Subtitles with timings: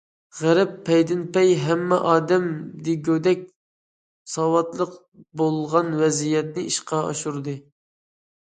[0.35, 2.47] غەرب پەيدىنپەي ھەممە ئادەم
[2.87, 3.45] دېگۈدەك
[4.37, 4.97] ساۋاتلىق
[5.43, 7.55] بولغان ۋەزىيەتنى ئىشقا ئاشۇردى.